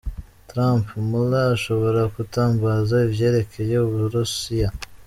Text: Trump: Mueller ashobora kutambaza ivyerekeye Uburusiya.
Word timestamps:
Trump: 0.49 0.85
Mueller 1.07 1.47
ashobora 1.55 2.01
kutambaza 2.13 2.95
ivyerekeye 3.07 3.75
Uburusiya. 3.85 4.69